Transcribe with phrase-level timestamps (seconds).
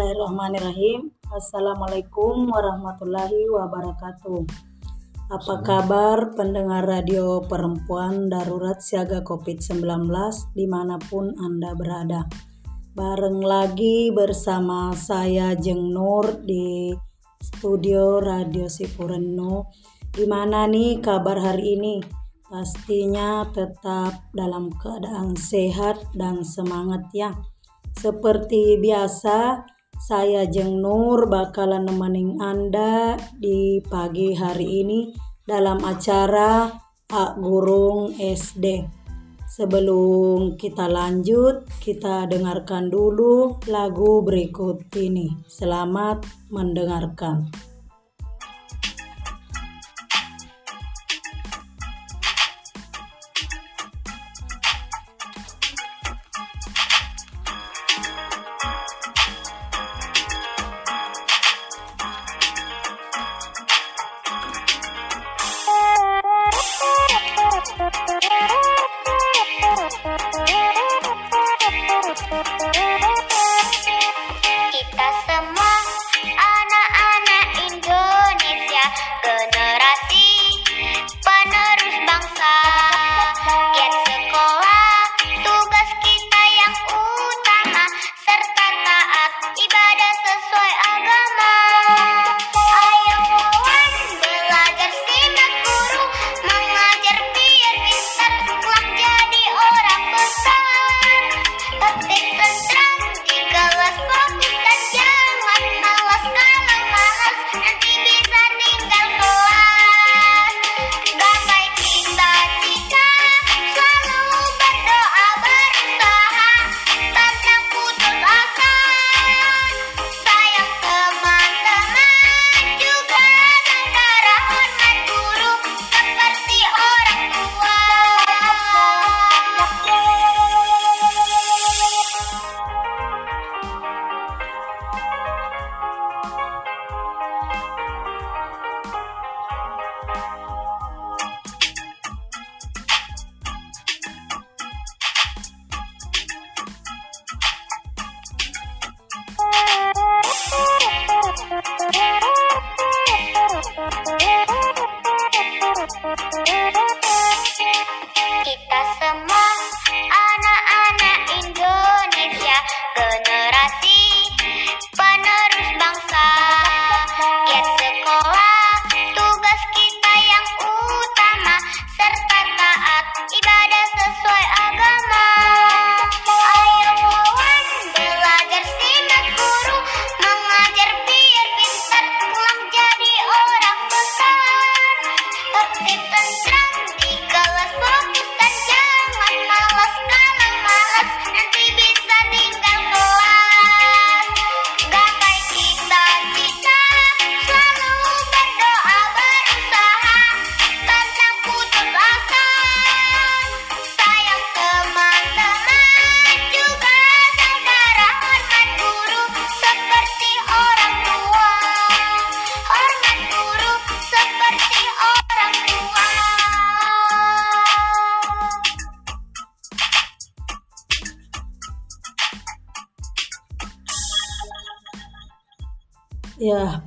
[0.00, 1.12] Bismillahirrahmanirrahim.
[1.28, 4.48] Assalamualaikum warahmatullahi wabarakatuh.
[5.28, 10.08] Apa kabar pendengar radio perempuan darurat siaga COVID-19
[10.56, 12.24] di mana pun Anda berada.
[12.96, 16.96] Bareng lagi bersama saya Jeng Nur di
[17.36, 19.68] studio Radio Sipureno.
[20.16, 22.00] Gimana nih kabar hari ini?
[22.48, 27.36] Pastinya tetap dalam keadaan sehat dan semangat ya.
[28.00, 29.68] Seperti biasa,
[30.00, 35.12] saya Jeng Nur bakalan nemenin Anda di pagi hari ini
[35.44, 36.72] dalam acara
[37.12, 38.80] Ak Gurung SD.
[39.44, 45.44] Sebelum kita lanjut, kita dengarkan dulu lagu berikut ini.
[45.44, 47.69] Selamat mendengarkan.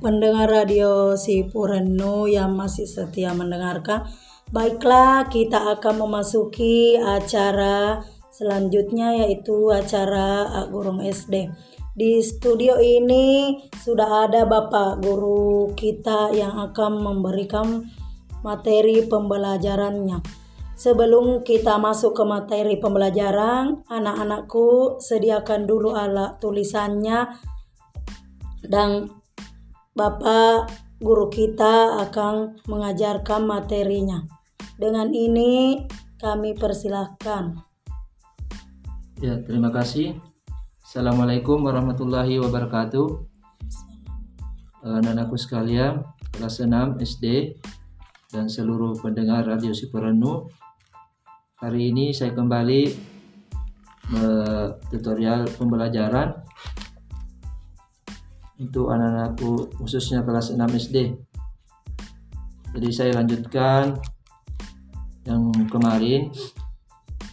[0.04, 4.04] Pendengar radio si Pureno yang masih setia mendengarkan.
[4.52, 11.48] Baiklah, kita akan memasuki acara selanjutnya yaitu acara Gurung SD.
[11.96, 17.88] Di studio ini sudah ada Bapak guru kita yang akan memberikan
[18.44, 20.20] materi pembelajarannya.
[20.76, 27.40] Sebelum kita masuk ke materi pembelajaran, anak-anakku sediakan dulu alat tulisannya
[28.66, 29.06] dan
[29.94, 34.26] Bapak guru kita akan mengajarkan materinya.
[34.74, 35.86] Dengan ini
[36.18, 37.62] kami persilahkan.
[39.22, 40.18] Ya, terima kasih.
[40.82, 43.06] Assalamualaikum warahmatullahi wabarakatuh.
[44.82, 46.02] Eh, anak-anakku sekalian,
[46.34, 47.54] kelas 6 SD
[48.34, 50.50] dan seluruh pendengar Radio Siporenu.
[51.62, 52.82] Hari ini saya kembali
[54.10, 56.34] uh, tutorial pembelajaran
[58.58, 60.96] untuk anak-anakku khususnya kelas 6 SD.
[62.74, 63.98] Jadi saya lanjutkan
[65.24, 66.30] yang kemarin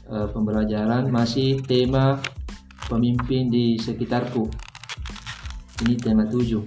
[0.09, 2.21] uh, pembelajaran masih tema
[2.85, 4.47] pemimpin di sekitarku.
[5.81, 6.61] Ini tema 7.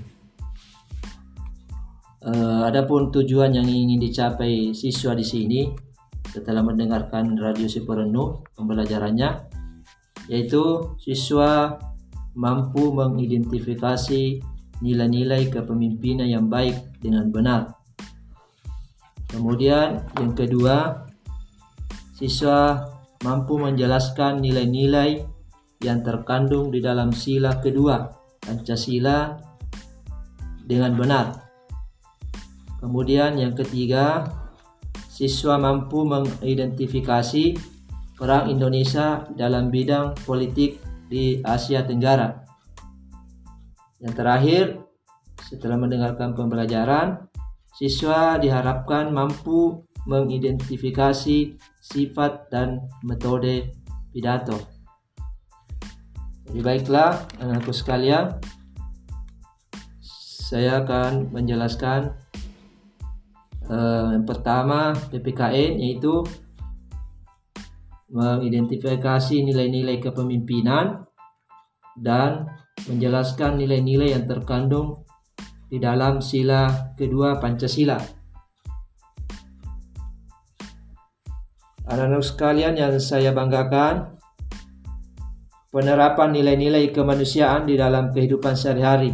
[2.24, 5.60] Uh, adapun tujuan yang ingin dicapai siswa di sini
[6.24, 9.44] setelah mendengarkan radio si perenung pembelajarannya
[10.26, 11.78] yaitu siswa
[12.34, 14.42] mampu mengidentifikasi
[14.82, 17.78] nilai-nilai kepemimpinan yang baik dengan benar.
[19.30, 21.06] Kemudian yang kedua,
[22.14, 22.86] siswa
[23.26, 25.26] mampu menjelaskan nilai-nilai
[25.82, 28.08] yang terkandung di dalam sila kedua
[28.44, 29.40] Pancasila
[30.64, 31.26] dengan benar.
[32.84, 34.28] Kemudian yang ketiga,
[35.08, 37.56] siswa mampu mengidentifikasi
[38.20, 40.78] peran Indonesia dalam bidang politik
[41.08, 42.44] di Asia Tenggara.
[44.00, 44.64] Yang terakhir,
[45.40, 47.28] setelah mendengarkan pembelajaran,
[47.74, 53.72] siswa diharapkan mampu mengidentifikasi sifat dan metode
[54.12, 54.60] pidato.
[56.44, 58.36] Jadi baiklah anakku sekalian,
[60.44, 62.14] saya akan menjelaskan
[63.66, 66.22] uh, yang pertama PPKN yaitu
[68.14, 71.02] mengidentifikasi nilai-nilai kepemimpinan
[71.98, 72.46] dan
[72.86, 75.02] menjelaskan nilai-nilai yang terkandung
[75.66, 77.98] di dalam sila kedua Pancasila.
[81.84, 84.16] Anak-anak sekalian yang saya banggakan,
[85.74, 89.12] penerapan nilai-nilai kemanusiaan di dalam kehidupan sehari-hari.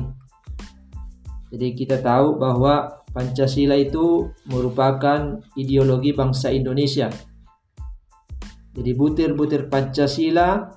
[1.51, 7.11] Jadi kita tahu bahwa Pancasila itu merupakan ideologi bangsa Indonesia.
[8.71, 10.71] Jadi butir-butir Pancasila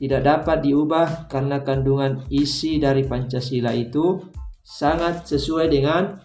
[0.00, 4.20] tidak dapat diubah karena kandungan isi dari Pancasila itu
[4.64, 6.24] sangat sesuai dengan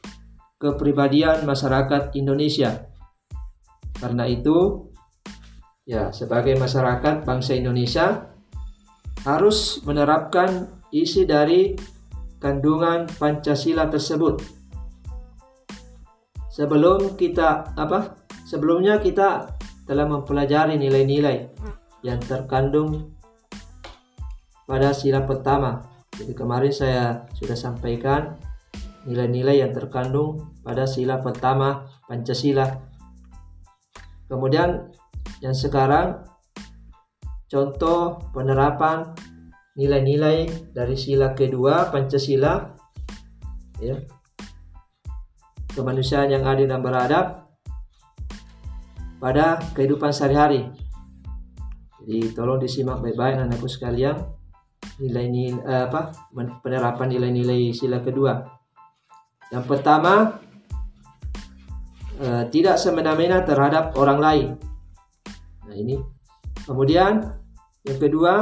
[0.60, 2.88] kepribadian masyarakat Indonesia.
[4.00, 4.88] Karena itu,
[5.84, 8.32] ya, sebagai masyarakat bangsa Indonesia
[9.28, 11.76] harus menerapkan isi dari
[12.40, 14.40] kandungan Pancasila tersebut.
[16.48, 18.16] Sebelum kita apa?
[18.48, 19.59] Sebelumnya kita
[19.90, 21.50] telah mempelajari nilai-nilai
[22.06, 23.18] yang terkandung
[24.70, 25.82] pada sila pertama.
[26.14, 28.38] Jadi kemarin saya sudah sampaikan
[29.10, 32.70] nilai-nilai yang terkandung pada sila pertama Pancasila.
[34.30, 34.94] Kemudian
[35.42, 36.22] yang sekarang
[37.50, 39.10] contoh penerapan
[39.74, 42.78] nilai-nilai dari sila kedua Pancasila
[43.82, 43.98] ya.
[45.74, 47.49] Kemanusiaan yang adil dan beradab
[49.20, 50.72] pada kehidupan sehari-hari.
[52.00, 54.16] Jadi tolong disimak baik-baik anakku sekalian
[55.00, 56.16] nilai-nilai uh, apa
[56.64, 58.40] penerapan nilai-nilai sila kedua.
[59.52, 60.40] Yang pertama
[62.24, 64.50] uh, tidak semena-mena terhadap orang lain.
[65.68, 66.00] Nah ini.
[66.66, 67.26] Kemudian
[67.82, 68.34] yang kedua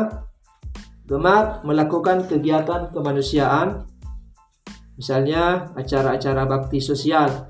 [1.08, 3.88] gemar melakukan kegiatan kemanusiaan
[5.00, 7.48] misalnya acara-acara bakti sosial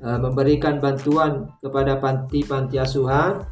[0.00, 3.44] memberikan bantuan kepada panti-panti asuhan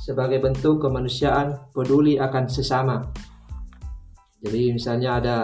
[0.00, 2.98] sebagai bentuk kemanusiaan peduli akan sesama.
[4.42, 5.36] Jadi misalnya ada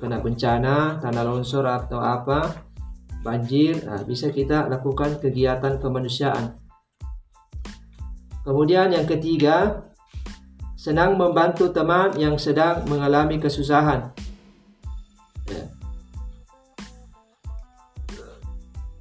[0.00, 2.64] kena bencana, tanah longsor atau apa,
[3.20, 6.56] banjir, nah, bisa kita lakukan kegiatan kemanusiaan.
[8.46, 9.84] Kemudian yang ketiga,
[10.78, 14.14] senang membantu teman yang sedang mengalami kesusahan.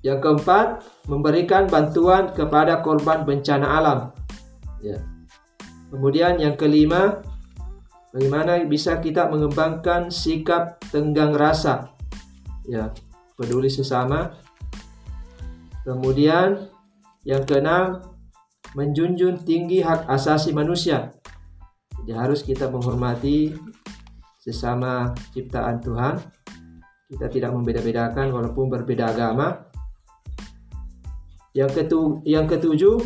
[0.06, 0.68] Yang keempat,
[1.10, 4.00] memberikan bantuan kepada korban bencana alam.
[4.82, 5.02] Ya.
[5.90, 7.24] Kemudian yang kelima,
[8.14, 11.96] bagaimana bisa kita mengembangkan sikap tenggang rasa,
[12.68, 12.92] ya,
[13.40, 14.36] peduli sesama.
[15.88, 16.68] Kemudian
[17.24, 18.04] yang keenam,
[18.76, 21.16] menjunjung tinggi hak asasi manusia.
[22.04, 23.52] Jadi harus kita menghormati
[24.40, 26.16] sesama ciptaan Tuhan.
[27.08, 29.67] Kita tidak membeda-bedakan walaupun berbeda agama.
[31.58, 33.02] Yang ketu yang ketujuh,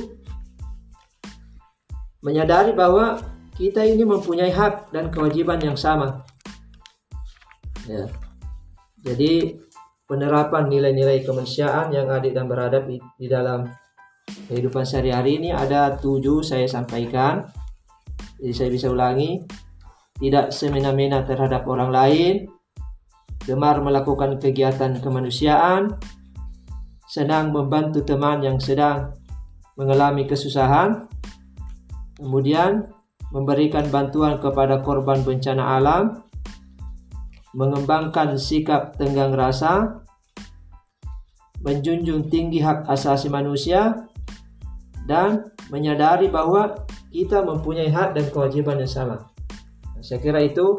[2.20, 3.16] menyadari bahwa
[3.56, 6.28] kita ini mempunyai hak dan kewajiban yang sama.
[7.88, 8.12] Ya.
[9.02, 9.56] Jadi
[10.04, 13.00] penerapan nilai-nilai kemanusiaan yang adil dan beradab di,
[13.32, 13.72] dalam
[14.52, 17.48] kehidupan sehari-hari ini ada tujuh saya sampaikan.
[18.38, 19.42] Jadi saya bisa ulangi,
[20.20, 22.52] tidak semena-mena terhadap orang lain,
[23.48, 25.98] gemar melakukan kegiatan kemanusiaan,
[27.12, 29.12] senang membantu teman yang sedang
[29.76, 31.12] mengalami kesusahan,
[32.22, 32.86] Kemudian
[33.34, 36.22] memberikan bantuan kepada korban bencana alam,
[37.58, 40.06] mengembangkan sikap tenggang rasa,
[41.66, 44.06] menjunjung tinggi hak asasi manusia,
[45.10, 49.18] dan menyadari bahwa kita mempunyai hak dan kewajiban yang sama.
[50.06, 50.78] Saya kira itu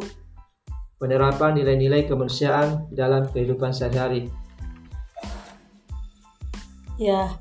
[1.03, 4.31] penerapan nilai-nilai kemanusiaan dalam kehidupan sehari-hari.
[7.03, 7.35] Ya,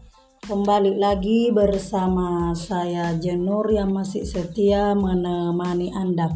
[0.50, 6.34] kembali lagi bersama saya Jenur yang masih setia menemani Anda.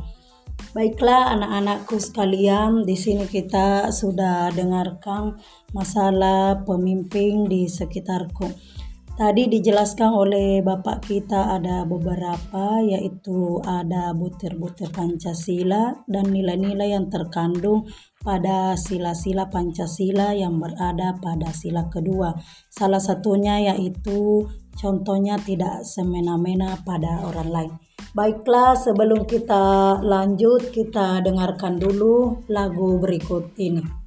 [0.77, 5.41] Baiklah anak-anakku sekalian, di sini kita sudah dengarkan
[5.73, 8.45] masalah pemimpin di sekitarku.
[9.17, 17.89] Tadi dijelaskan oleh Bapak kita ada beberapa yaitu ada butir-butir Pancasila dan nilai-nilai yang terkandung
[18.25, 22.33] pada sila-sila Pancasila yang berada pada sila kedua.
[22.73, 27.71] Salah satunya yaitu contohnya tidak semena-mena pada orang lain.
[28.15, 34.04] Baiklah, sebelum kita lanjut, kita dengarkan dulu lagu berikut ini.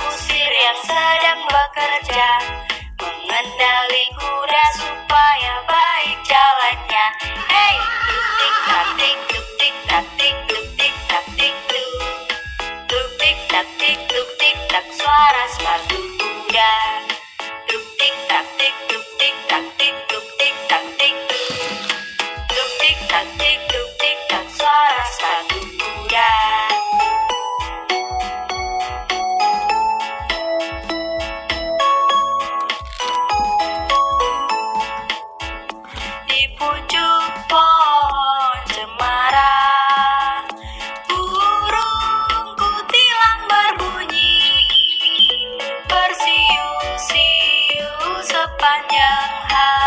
[0.00, 2.28] Kusir yang sedang bekerja
[2.96, 3.99] mengendali
[48.90, 49.79] 你好。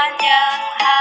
[0.00, 0.99] panjang hari.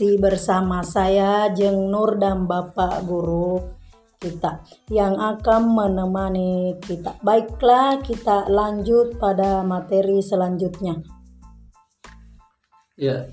[0.00, 3.60] Masih bersama saya Jeng Nur dan Bapak Guru
[4.16, 7.20] kita yang akan menemani kita.
[7.20, 11.04] Baiklah kita lanjut pada materi selanjutnya.
[12.96, 13.28] Ya,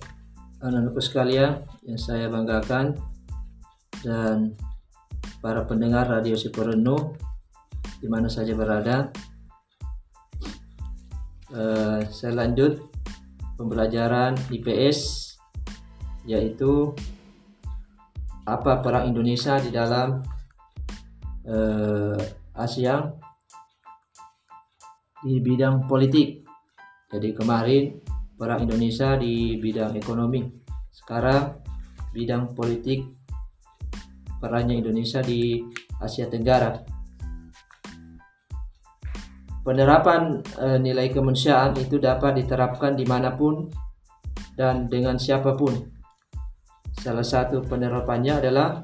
[0.60, 3.00] anak-anakku sekalian yang saya banggakan
[4.04, 4.52] dan
[5.40, 7.16] para pendengar Radio Siporenu
[8.04, 9.08] di mana saja berada.
[11.48, 12.84] Uh, saya lanjut
[13.56, 15.27] pembelajaran IPS
[16.28, 16.92] yaitu
[18.44, 20.22] apa perang Indonesia di dalam
[21.48, 22.20] uh,
[22.54, 23.02] Asia
[25.24, 26.46] di bidang politik.
[27.08, 27.98] Jadi kemarin
[28.36, 30.44] perang Indonesia di bidang ekonomi.
[30.92, 31.64] Sekarang
[32.12, 33.08] bidang politik
[34.38, 35.64] perannya Indonesia di
[35.98, 36.98] Asia Tenggara
[39.68, 43.68] Penerapan e, nilai kemanusiaan itu dapat diterapkan di mana pun
[44.56, 45.76] dan dengan siapa pun.
[47.08, 48.84] Salah satu penerapannya adalah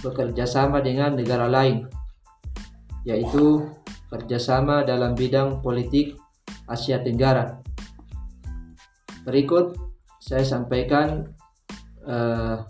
[0.00, 1.84] bekerja sama dengan negara lain,
[3.04, 3.68] yaitu
[4.08, 6.16] kerjasama dalam bidang politik
[6.64, 7.60] Asia Tenggara.
[9.28, 9.76] Berikut
[10.24, 11.28] saya sampaikan
[12.08, 12.64] eh,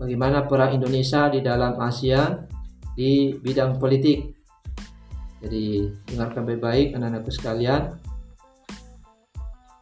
[0.00, 2.48] bagaimana peran Indonesia di dalam ASEAN
[2.96, 4.32] di bidang politik.
[5.44, 8.00] Jadi dengarkan baik-baik anak-anakku sekalian.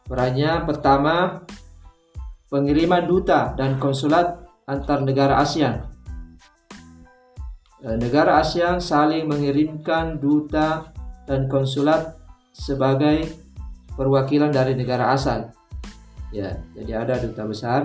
[0.03, 1.39] Perannya pertama
[2.49, 5.85] pengiriman duta dan konsulat antar negara ASEAN.
[7.79, 10.91] Eh, negara ASEAN saling mengirimkan duta
[11.29, 12.17] dan konsulat
[12.51, 13.29] sebagai
[13.93, 15.53] perwakilan dari negara asal.
[16.33, 17.81] Ya, jadi ada duta besar.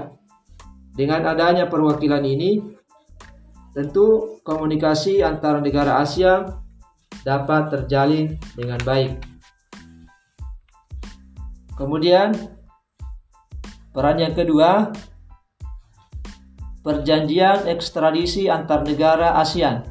[0.94, 2.60] Dengan adanya perwakilan ini,
[3.76, 6.48] tentu komunikasi antara negara ASEAN
[7.24, 9.18] dapat terjalin dengan baik.
[11.74, 12.53] Kemudian,
[13.94, 14.90] peran yang kedua,
[16.82, 19.86] perjanjian ekstradisi antar negara ASEAN.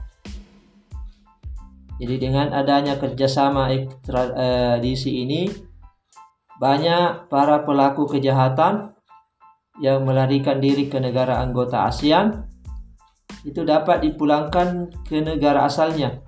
[2.04, 5.48] Jadi dengan adanya kerjasama ekstradisi ini,
[6.60, 8.92] banyak para pelaku kejahatan
[9.80, 12.44] yang melarikan diri ke negara anggota ASEAN
[13.48, 16.22] itu dapat dipulangkan ke negara asalnya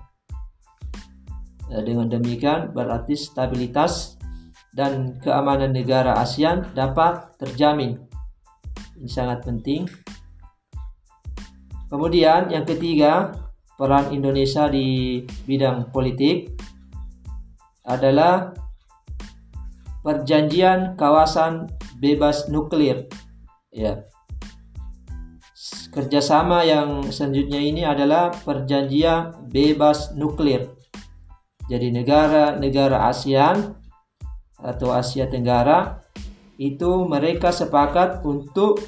[1.70, 4.15] dengan demikian berarti stabilitas
[4.76, 7.96] dan keamanan negara ASEAN dapat terjamin.
[9.00, 9.88] Ini sangat penting.
[11.88, 13.32] Kemudian yang ketiga,
[13.80, 16.52] peran Indonesia di bidang politik
[17.88, 18.52] adalah
[20.04, 23.08] perjanjian kawasan bebas nuklir.
[23.72, 24.04] Ya.
[25.88, 30.76] Kerjasama yang selanjutnya ini adalah perjanjian bebas nuklir
[31.66, 33.74] jadi negara-negara ASEAN
[34.60, 36.00] atau Asia Tenggara
[36.56, 38.80] itu mereka sepakat untuk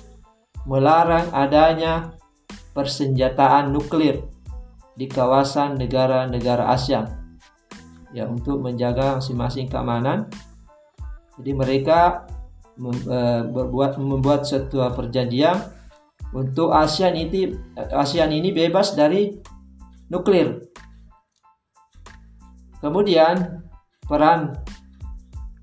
[0.65, 2.17] melarang adanya
[2.73, 4.25] persenjataan nuklir
[4.97, 7.07] di kawasan negara-negara ASEAN
[8.17, 10.27] ya untuk menjaga masing-masing keamanan.
[11.39, 12.27] Jadi mereka
[12.81, 15.61] e, berbuat membuat sebuah perjanjian
[16.33, 19.37] untuk ASEAN ini ASEAN ini bebas dari
[20.09, 20.69] nuklir
[22.79, 23.67] Kemudian
[24.07, 24.55] peran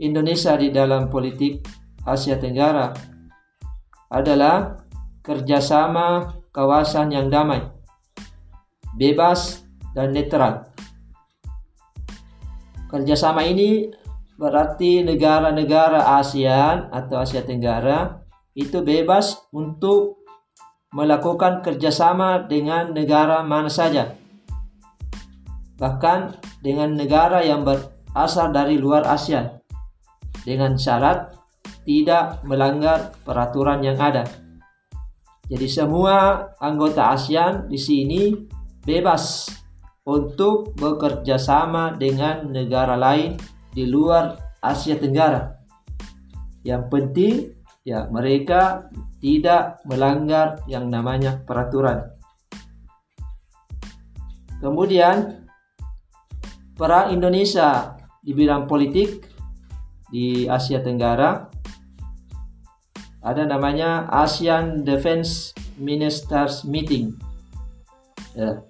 [0.02, 1.64] Indonesia di dalam politik
[2.04, 2.92] Asia Tenggara
[4.12, 4.84] adalah
[5.26, 7.66] kerjasama kawasan yang damai,
[8.94, 10.70] bebas, dan netral.
[12.92, 13.90] Kerjasama ini
[14.36, 18.24] berarti negara-negara ASEAN atau Asia Tenggara
[18.56, 20.24] itu bebas untuk
[20.96, 24.16] melakukan kerjasama dengan negara mana saja
[25.76, 29.60] bahkan dengan negara yang berasal dari luar Asia
[30.46, 31.34] dengan syarat
[31.82, 34.24] tidak melanggar peraturan yang ada.
[35.46, 38.34] Jadi semua anggota ASEAN di sini
[38.86, 39.50] bebas
[40.06, 43.38] untuk bekerja sama dengan negara lain
[43.74, 45.54] di luar Asia Tenggara.
[46.66, 47.34] Yang penting
[47.86, 48.90] ya mereka
[49.22, 52.10] tidak melanggar yang namanya peraturan.
[54.58, 55.46] Kemudian
[56.74, 57.94] peran Indonesia
[58.26, 59.35] di bidang politik
[60.10, 61.50] di Asia Tenggara
[63.26, 67.18] ada namanya ASEAN Defense Ministers Meeting.
[68.38, 68.62] Ya.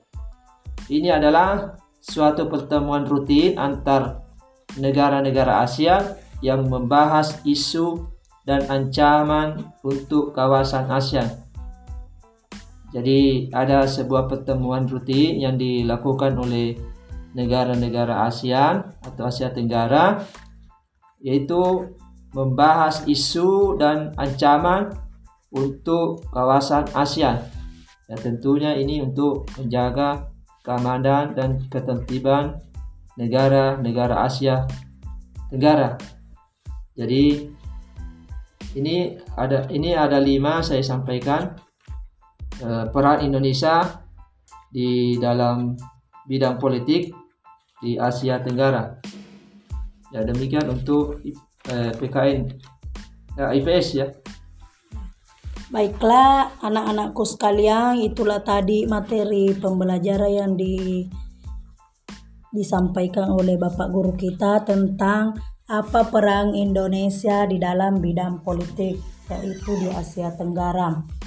[0.88, 4.24] Ini adalah suatu pertemuan rutin antar
[4.80, 8.08] negara-negara ASEAN yang membahas isu
[8.48, 11.28] dan ancaman untuk kawasan ASEAN.
[12.95, 16.80] Jadi ada sebuah pertemuan rutin yang dilakukan oleh
[17.36, 20.24] negara-negara ASEAN atau Asia Tenggara
[21.26, 21.90] yaitu
[22.38, 24.94] membahas isu dan ancaman
[25.50, 27.42] untuk kawasan ASEAN.
[28.06, 30.30] Ya tentunya ini untuk menjaga
[30.62, 32.62] keamanan dan ketertiban
[33.18, 34.70] negara-negara Asia
[35.50, 35.98] Tenggara.
[36.94, 37.50] Jadi
[38.76, 41.56] ini ada ini ada lima saya sampaikan
[42.62, 44.04] eh, peran Indonesia
[44.70, 45.74] di dalam
[46.28, 47.10] bidang politik
[47.82, 49.00] di Asia Tenggara.
[50.15, 51.19] Ya demikian untuk
[51.67, 52.47] eh, PKN
[53.36, 54.08] ya, IPS ya.
[55.75, 61.04] Baiklah anak-anakku sekalian, itulah tadi materi pembelajaran yang di,
[62.56, 65.36] disampaikan oleh Bapak Guru kita tentang
[65.67, 68.95] apa perang Indonesia di dalam bidang politik,
[69.28, 71.25] yaitu di Asia Tenggara.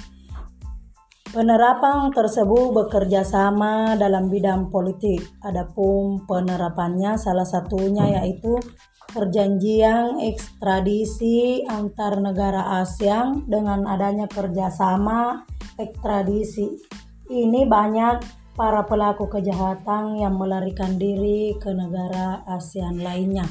[1.29, 5.21] Penerapan tersebut bekerja sama dalam bidang politik.
[5.45, 8.57] Adapun penerapannya salah satunya yaitu
[9.13, 15.45] perjanjian ekstradisi antar negara ASEAN dengan adanya kerjasama
[15.77, 16.81] ekstradisi.
[17.29, 18.17] Ini banyak
[18.57, 23.45] para pelaku kejahatan yang melarikan diri ke negara ASEAN lainnya.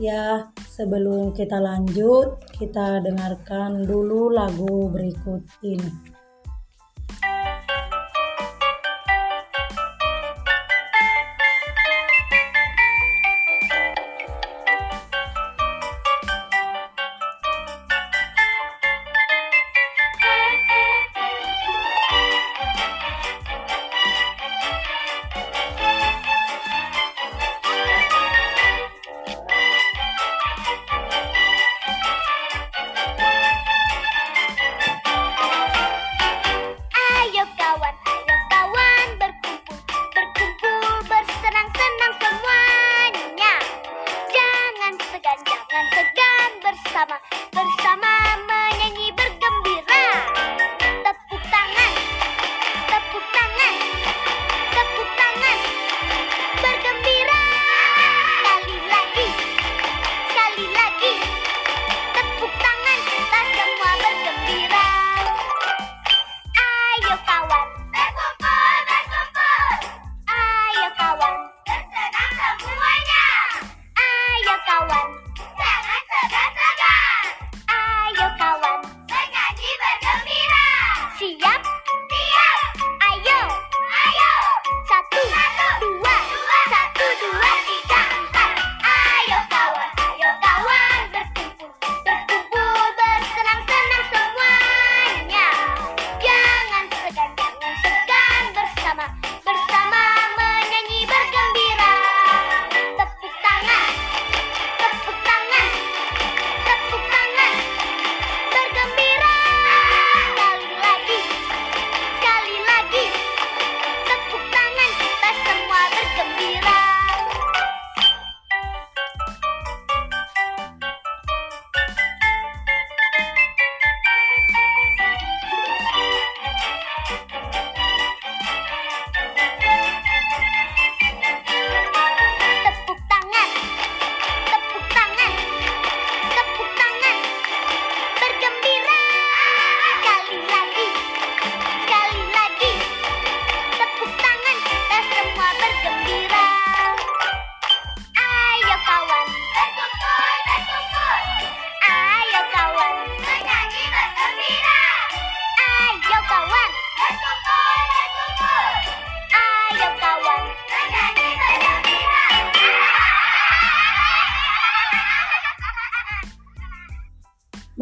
[0.00, 6.11] Ya, sebelum kita lanjut, kita dengarkan dulu lagu berikut ini.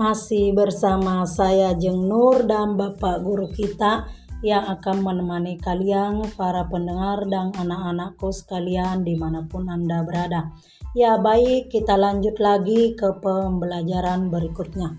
[0.01, 4.09] Masih bersama saya Jeng Nur dan Bapak Guru kita
[4.41, 10.57] yang akan menemani kalian para pendengar dan anak-anakku sekalian di mana pun Anda berada.
[10.97, 14.97] Ya baik kita lanjut lagi ke pembelajaran berikutnya.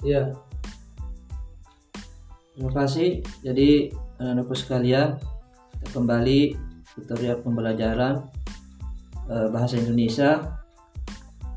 [0.00, 0.32] Ya,
[2.56, 3.20] terima kasih.
[3.44, 5.20] Jadi anak-anakku sekalian,
[5.76, 6.56] kita kembali
[6.96, 8.24] tutorial pembelajaran
[9.28, 10.64] eh, bahasa Indonesia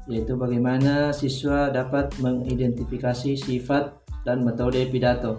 [0.10, 3.94] yaitu bagaimana siswa dapat mengidentifikasi sifat
[4.26, 5.38] dan metode pidato.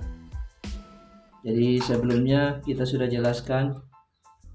[1.42, 3.74] Jadi sebelumnya kita sudah jelaskan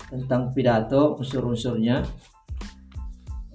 [0.08, 1.99] tentang pidato, unsur-unsurnya.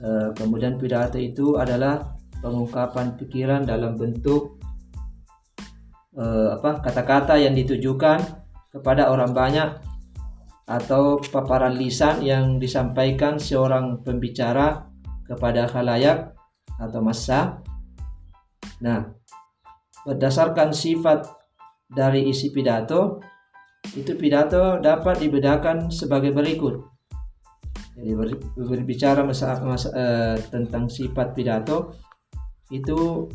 [0.01, 2.13] Eh, kemudian pidato itu adalah
[2.45, 4.61] pengungkapan pikiran dalam bentuk
[6.17, 8.21] eh, apa kata-kata yang ditujukan
[8.69, 9.81] kepada orang banyak
[10.69, 14.87] atau paparan lisan yang disampaikan seorang pembicara
[15.27, 16.40] kepada khalayak
[16.81, 17.61] atau masa
[18.81, 19.05] Nah,
[20.09, 21.29] berdasarkan sifat
[21.93, 23.21] dari isi pidato,
[23.93, 26.81] itu pidato dapat dibedakan sebagai berikut.
[28.01, 28.17] Jadi
[28.57, 31.93] berbicara masa, masa, eh, tentang sifat pidato
[32.73, 33.29] itu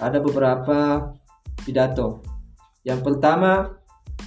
[0.00, 1.12] ada beberapa
[1.60, 2.24] pidato.
[2.80, 3.76] Yang pertama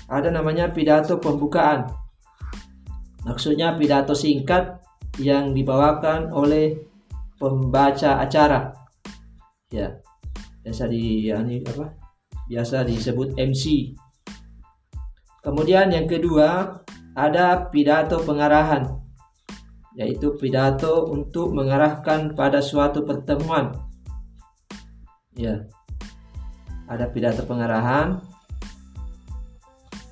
[0.05, 1.89] ada namanya pidato pembukaan.
[3.25, 4.77] Maksudnya pidato singkat
[5.17, 6.92] yang dibawakan oleh
[7.43, 8.71] pembaca acara.
[9.67, 9.99] Ya.
[10.63, 11.91] Biasa di ya, ini apa?
[12.47, 13.91] Biasa disebut MC.
[15.43, 16.79] Kemudian yang kedua
[17.11, 19.03] ada pidato pengarahan
[19.93, 23.77] yaitu pidato untuk mengarahkan pada suatu pertemuan.
[25.37, 25.69] Ya.
[26.89, 28.21] Ada pidato pengarahan.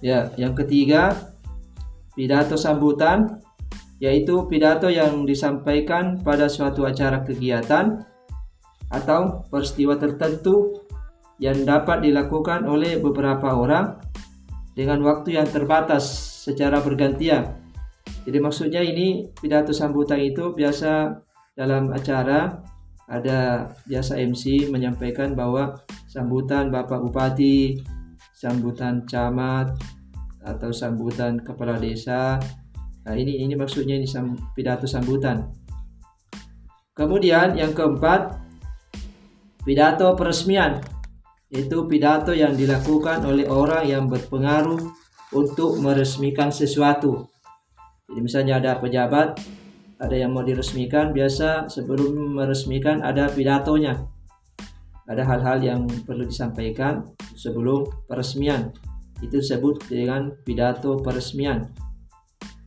[0.01, 1.33] Ya, yang ketiga
[2.13, 3.41] pidato sambutan
[4.01, 8.01] yaitu pidato yang disampaikan pada suatu acara kegiatan
[8.89, 10.83] atau peristiwa tertentu
[11.37, 14.01] yang dapat dilakukan oleh beberapa orang
[14.73, 16.03] dengan waktu yang terbatas
[16.43, 17.61] secara bergantian
[18.25, 21.21] jadi maksudnya ini pidato sambutan itu biasa
[21.57, 22.61] dalam acara
[23.11, 25.75] ada biasa MC menyampaikan bahwa
[26.07, 27.75] sambutan Bapak Bupati,
[28.31, 29.75] sambutan camat
[30.39, 32.39] atau sambutan kepala desa.
[33.01, 35.49] Nah, ini ini maksudnya ini sam, pidato sambutan.
[36.93, 38.37] Kemudian yang keempat
[39.65, 40.81] pidato peresmian
[41.51, 44.79] itu pidato yang dilakukan oleh orang yang berpengaruh
[45.35, 47.27] untuk meresmikan sesuatu.
[48.07, 49.39] Jadi misalnya ada pejabat,
[49.99, 53.99] ada yang mau diresmikan, biasa sebelum meresmikan ada pidatonya.
[55.07, 57.03] Ada hal-hal yang perlu disampaikan
[57.35, 58.71] sebelum peresmian.
[59.19, 61.67] Itu disebut dengan pidato peresmian.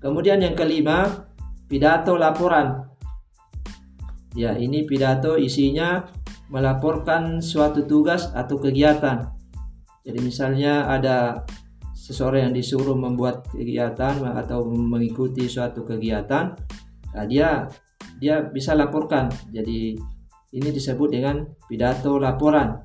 [0.05, 1.25] Kemudian yang kelima,
[1.65, 2.93] pidato laporan.
[4.37, 6.05] Ya, ini pidato isinya
[6.53, 9.33] melaporkan suatu tugas atau kegiatan.
[10.05, 11.49] Jadi misalnya ada
[12.05, 16.53] seseorang yang disuruh membuat kegiatan atau mengikuti suatu kegiatan
[17.17, 17.65] nah dia
[18.21, 19.97] dia bisa laporkan jadi
[20.53, 22.77] ini disebut dengan pidato laporan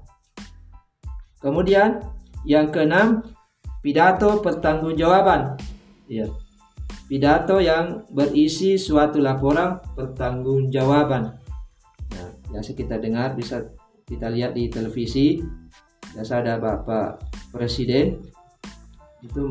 [1.44, 2.00] kemudian
[2.48, 3.20] yang keenam
[3.84, 5.60] pidato pertanggungjawaban
[6.08, 6.32] ya
[7.10, 11.42] pidato yang berisi suatu laporan pertanggungjawaban.
[12.14, 13.66] Nah biasa kita dengar bisa
[14.06, 15.42] kita lihat di televisi.
[16.14, 17.18] Biasa ada bapak
[17.50, 18.22] presiden
[19.26, 19.42] itu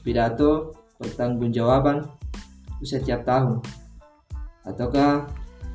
[0.00, 2.08] pidato pertanggungjawaban
[2.80, 3.60] setiap tahun.
[4.64, 5.28] Ataukah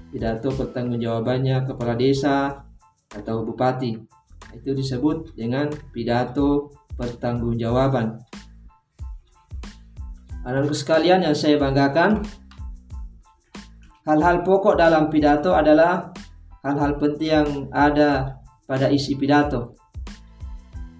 [0.09, 2.65] pidato pertanggungjawabannya kepala desa
[3.13, 4.01] atau bupati.
[4.53, 8.21] Itu disebut dengan pidato pertanggungjawaban
[10.43, 12.19] Anak sekalian yang saya banggakan
[14.03, 16.11] hal-hal pokok dalam pidato adalah
[16.67, 19.79] hal-hal penting yang ada pada isi pidato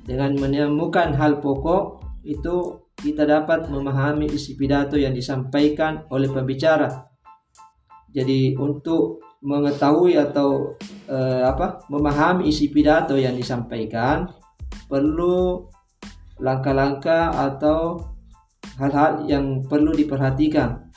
[0.03, 7.11] dengan menemukan hal pokok itu kita dapat memahami isi pidato yang disampaikan oleh pembicara.
[8.15, 10.79] Jadi untuk mengetahui atau
[11.11, 14.23] eh, apa memahami isi pidato yang disampaikan
[14.87, 15.67] perlu
[16.39, 18.12] langkah-langkah atau
[18.77, 20.89] hal-hal yang perlu diperhatikan.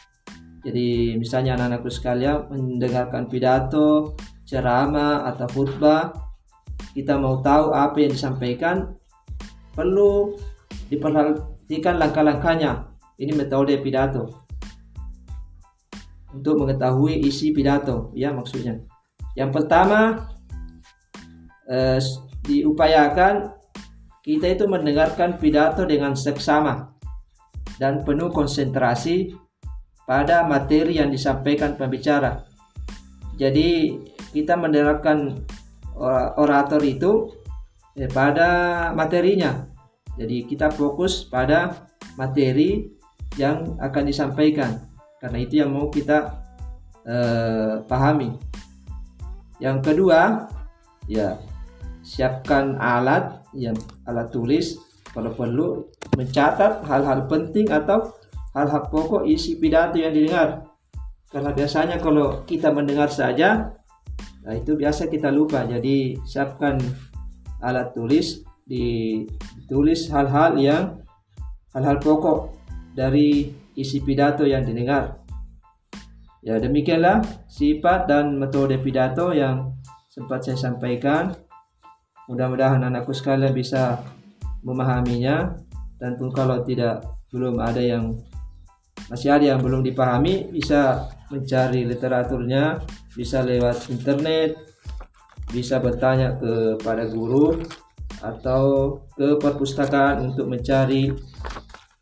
[0.66, 6.10] Jadi misalnya anak-anakku sekalian mendengarkan pidato, ceramah atau khutbah,
[6.96, 8.96] kita mau tahu apa yang disampaikan,
[9.76, 10.34] perlu
[10.90, 12.90] diperhatikan langkah-langkahnya.
[13.16, 14.44] Ini metode pidato.
[16.34, 18.76] Untuk mengetahui isi pidato, ya maksudnya.
[19.38, 20.26] Yang pertama,
[21.70, 22.00] eh,
[22.42, 23.54] diupayakan
[24.26, 26.95] kita itu mendengarkan pidato dengan seksama
[27.76, 29.36] dan penuh konsentrasi
[30.06, 32.46] pada materi yang disampaikan pembicara.
[33.36, 34.00] Jadi
[34.32, 35.44] kita mendengarkan
[36.36, 37.32] orator itu
[37.96, 39.76] eh, pada materinya
[40.16, 42.88] jadi kita fokus pada materi
[43.36, 44.80] yang akan disampaikan
[45.20, 46.40] karena itu yang mau kita
[47.04, 48.32] eh, pahami.
[49.60, 50.48] Yang kedua,
[51.04, 51.36] ya
[52.00, 53.76] siapkan alat yang
[54.08, 54.80] alat tulis
[55.16, 55.68] kalau perlu
[56.12, 58.12] mencatat hal-hal penting atau
[58.52, 60.68] hal-hal pokok isi pidato yang didengar.
[61.32, 63.72] Karena biasanya kalau kita mendengar saja,
[64.44, 65.64] nah itu biasa kita lupa.
[65.64, 66.76] Jadi siapkan
[67.64, 71.00] alat tulis ditulis hal-hal yang
[71.72, 72.52] hal-hal pokok
[72.92, 75.24] dari isi pidato yang didengar.
[76.44, 79.72] Ya, demikianlah sifat dan metode pidato yang
[80.12, 81.32] sempat saya sampaikan.
[82.28, 84.02] Mudah-mudahan anakku sekalian bisa
[84.66, 85.54] memahaminya
[85.96, 88.18] dan pun kalau tidak belum ada yang
[89.06, 92.82] masih ada yang belum dipahami bisa mencari literaturnya
[93.14, 94.58] bisa lewat internet
[95.54, 97.62] bisa bertanya kepada guru
[98.18, 101.12] atau ke perpustakaan untuk mencari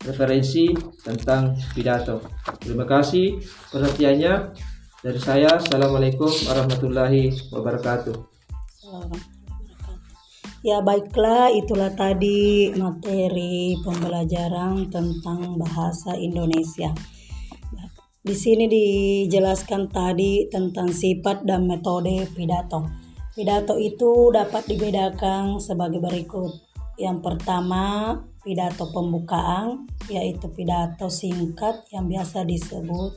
[0.05, 0.69] referensi
[1.01, 2.21] tentang pidato.
[2.61, 3.41] Terima kasih
[3.73, 4.33] perhatiannya
[5.01, 5.61] dari saya.
[5.61, 8.15] Assalamualaikum warahmatullahi wabarakatuh.
[10.65, 16.89] Ya baiklah itulah tadi materi pembelajaran tentang bahasa Indonesia.
[18.25, 22.81] Di sini dijelaskan tadi tentang sifat dan metode pidato.
[23.37, 26.49] Pidato itu dapat dibedakan sebagai berikut.
[26.97, 33.13] Yang pertama, pidato pembukaan, yaitu pidato singkat yang biasa disebut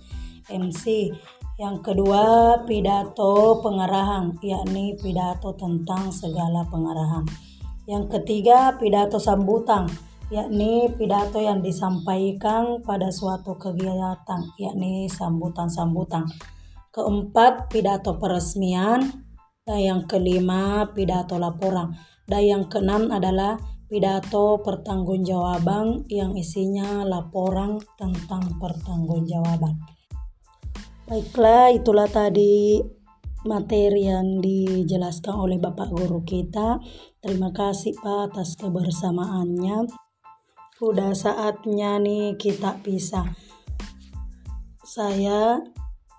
[0.52, 1.16] MC.
[1.58, 7.26] Yang kedua, pidato pengarahan, yakni pidato tentang segala pengarahan.
[7.82, 9.90] Yang ketiga, pidato sambutan,
[10.30, 16.30] yakni pidato yang disampaikan pada suatu kegiatan, yakni sambutan-sambutan.
[16.94, 19.26] Keempat, pidato peresmian.
[19.66, 21.90] Dan yang kelima, pidato laporan.
[22.22, 23.58] Dan yang keenam adalah
[23.90, 29.97] pidato pertanggungjawaban yang isinya laporan tentang pertanggungjawaban.
[31.08, 32.84] Baiklah, itulah tadi
[33.48, 36.76] materi yang dijelaskan oleh Bapak Guru kita.
[37.24, 39.88] Terima kasih Pak atas kebersamaannya.
[40.84, 43.24] Udah saatnya nih kita pisah.
[44.84, 45.64] Saya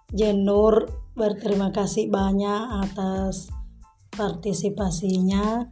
[0.10, 3.54] Jenur berterima kasih banyak atas
[4.10, 5.70] partisipasinya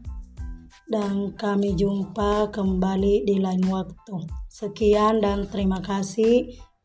[0.85, 4.29] dan kami jumpa kembali di lain waktu.
[4.45, 6.66] Sekian dan terima kasih.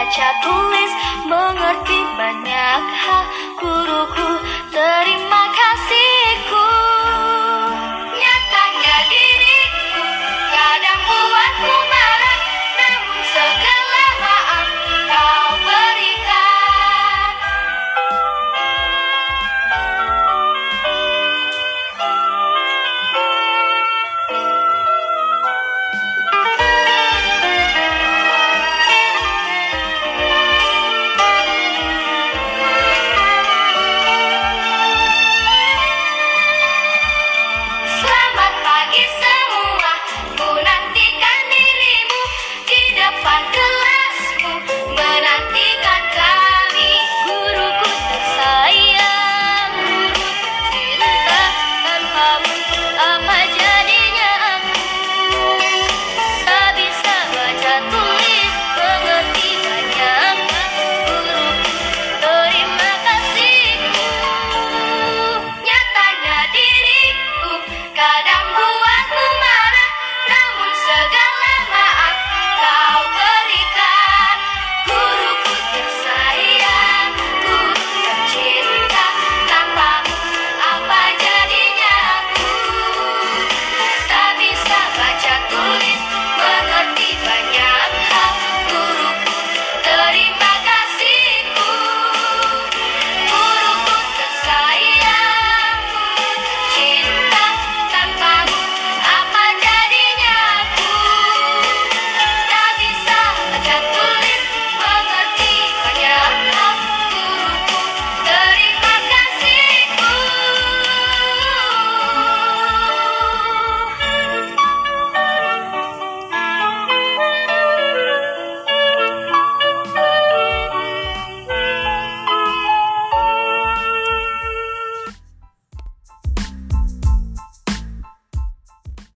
[0.00, 0.92] Baca tulis
[1.28, 3.24] mengerti banyak hal
[3.60, 4.39] guruku